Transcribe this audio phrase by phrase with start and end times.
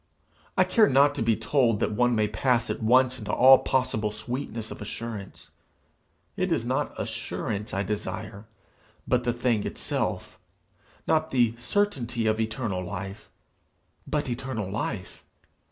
[0.57, 4.11] I care not to be told that one may pass at once into all possible
[4.11, 5.51] sweetness of assurance;
[6.35, 8.45] it is not assurance I desire,
[9.07, 10.39] but the thing itself;
[11.05, 13.29] not the certainty of eternal life,
[14.07, 15.23] but eternal life.